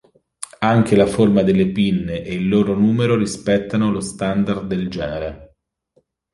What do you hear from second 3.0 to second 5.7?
rispettano lo standard del genere.